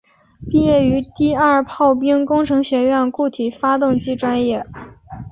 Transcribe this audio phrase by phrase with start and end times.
[0.49, 4.65] 毕业于第二炮兵工程学院固体发动机专业。